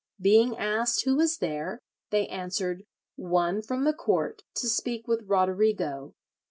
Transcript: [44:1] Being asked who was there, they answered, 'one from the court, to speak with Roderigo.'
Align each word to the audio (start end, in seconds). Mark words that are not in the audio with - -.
[44:1] 0.19 0.23
Being 0.23 0.57
asked 0.57 1.03
who 1.03 1.15
was 1.15 1.37
there, 1.37 1.79
they 2.09 2.25
answered, 2.25 2.85
'one 3.17 3.61
from 3.61 3.83
the 3.83 3.93
court, 3.93 4.41
to 4.55 4.67
speak 4.67 5.07
with 5.07 5.27
Roderigo.' 5.27 6.15